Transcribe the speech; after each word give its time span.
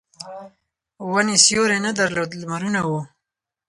ونې 1.11 1.35
سیوری 1.45 1.77
نه 1.85 1.91
درلود 1.99 2.29
لمرونه 2.39 2.81
وو. 2.87 3.01